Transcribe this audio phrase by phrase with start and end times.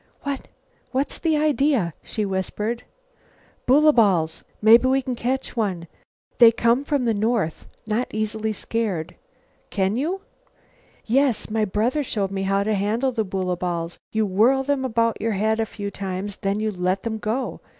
[0.25, 0.37] "Wha
[0.89, 2.81] what's the idea?" she whispered.
[3.67, 4.43] "Boola balls.
[4.59, 5.85] Maybe we can catch one.
[6.39, 9.13] They come from the north; not easily scared."
[9.69, 10.21] "Can you"
[11.05, 13.99] "Yes, my brother showed me how to handle the boola balls.
[14.11, 17.61] You whirl them about your head a few times, then you let them go.